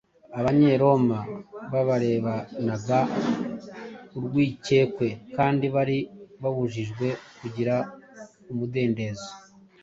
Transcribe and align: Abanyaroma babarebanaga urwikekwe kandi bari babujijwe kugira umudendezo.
Abanyaroma 0.39 1.19
babarebanaga 1.71 2.99
urwikekwe 4.17 5.07
kandi 5.35 5.65
bari 5.75 5.97
babujijwe 6.41 7.07
kugira 7.39 7.75
umudendezo. 8.51 9.29